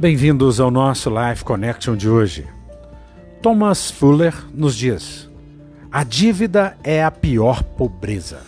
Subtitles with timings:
[0.00, 2.48] Bem-vindos ao nosso Life Connection de hoje.
[3.42, 5.28] Thomas Fuller nos diz:
[5.92, 8.38] a dívida é a pior pobreza.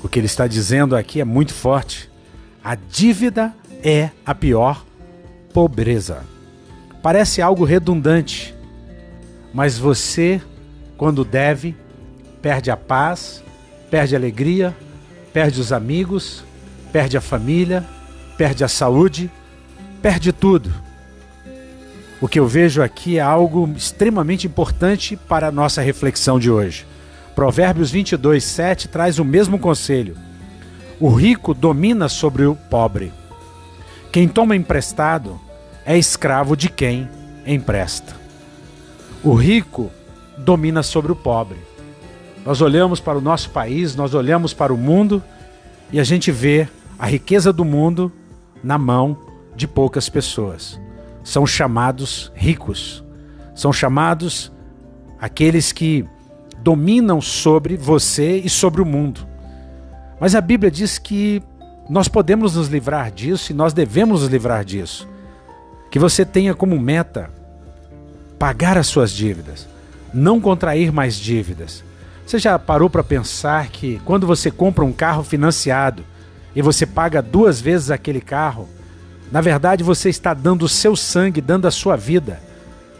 [0.00, 2.08] O que ele está dizendo aqui é muito forte.
[2.62, 3.52] A dívida
[3.82, 4.84] é a pior
[5.52, 6.22] pobreza.
[7.02, 8.54] Parece algo redundante,
[9.52, 10.40] mas você,
[10.96, 11.74] quando deve,
[12.40, 13.42] perde a paz,
[13.90, 14.72] perde a alegria,
[15.32, 16.44] perde os amigos,
[16.92, 17.84] perde a família,
[18.38, 19.28] perde a saúde
[20.02, 20.72] perde tudo.
[22.20, 26.86] O que eu vejo aqui é algo extremamente importante para a nossa reflexão de hoje.
[27.34, 30.16] Provérbios 22, 7 traz o mesmo conselho.
[31.00, 33.12] O rico domina sobre o pobre.
[34.10, 35.40] Quem toma emprestado
[35.86, 37.08] é escravo de quem
[37.46, 38.14] empresta.
[39.24, 39.90] O rico
[40.36, 41.58] domina sobre o pobre.
[42.44, 45.22] Nós olhamos para o nosso país, nós olhamos para o mundo
[45.92, 48.12] e a gente vê a riqueza do mundo
[48.62, 50.80] na mão de poucas pessoas.
[51.24, 53.04] São chamados ricos.
[53.54, 54.52] São chamados
[55.20, 56.04] aqueles que
[56.62, 59.26] dominam sobre você e sobre o mundo.
[60.20, 61.42] Mas a Bíblia diz que
[61.88, 65.08] nós podemos nos livrar disso e nós devemos nos livrar disso.
[65.90, 67.30] Que você tenha como meta
[68.38, 69.68] pagar as suas dívidas,
[70.12, 71.84] não contrair mais dívidas.
[72.26, 76.04] Você já parou para pensar que quando você compra um carro financiado
[76.54, 78.68] e você paga duas vezes aquele carro,
[79.32, 82.38] na verdade, você está dando o seu sangue, dando a sua vida.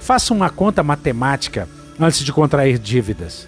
[0.00, 1.68] Faça uma conta matemática
[2.00, 3.46] antes de contrair dívidas.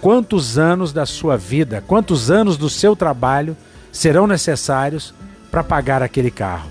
[0.00, 3.56] Quantos anos da sua vida, quantos anos do seu trabalho
[3.92, 5.14] serão necessários
[5.48, 6.68] para pagar aquele carro?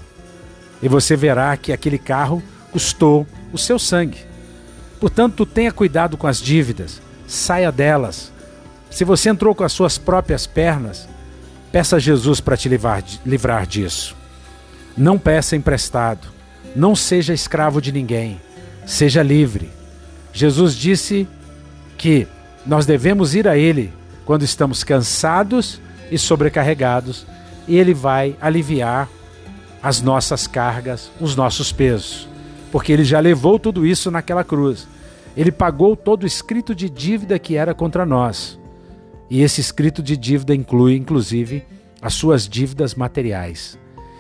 [0.84, 4.26] E você verá que aquele carro custou o seu sangue.
[5.00, 8.34] Portanto, tenha cuidado com as dívidas, saia delas.
[8.92, 11.08] Se você entrou com as suas próprias pernas,
[11.72, 14.17] peça a Jesus para te livrar, livrar disso.
[14.98, 16.28] Não peça emprestado.
[16.76, 18.42] Não seja escravo de ninguém.
[18.86, 19.70] Seja livre.
[20.34, 21.28] Jesus disse
[21.98, 22.28] que
[22.66, 23.94] nós devemos ir a Ele
[24.26, 25.80] quando estamos cansados
[26.12, 27.26] e sobrecarregados,
[27.68, 29.10] e Ele vai aliviar
[29.82, 32.28] as nossas cargas, os nossos pesos,
[32.72, 34.88] porque Ele já levou tudo isso naquela cruz.
[35.36, 38.60] Ele pagou todo o escrito de dívida que era contra nós.
[39.30, 41.64] E esse escrito de dívida inclui, inclusive,
[42.02, 43.78] as suas dívidas materiais.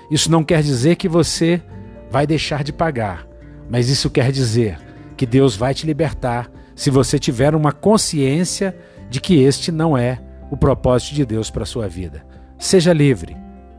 [0.10, 1.62] Isso não quer dizer que você
[2.10, 3.28] vai deixar de pagar,
[3.70, 4.80] mas isso quer dizer
[5.16, 8.78] que Deus vai te libertar se você tiver uma consciência
[9.10, 10.20] de que este não é
[10.50, 12.26] o propósito de Deus para a sua vida.
[12.58, 13.36] Seja livre,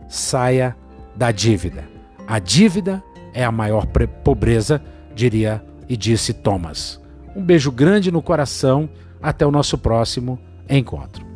[0.09, 0.77] saia
[1.17, 1.85] da dívida.
[2.27, 3.03] A dívida
[3.33, 3.87] é a maior
[4.23, 4.83] pobreza,
[5.15, 7.01] diria e disse Thomas.
[7.35, 8.89] Um beijo grande no coração,
[9.23, 11.27] até o nosso próximo encontro.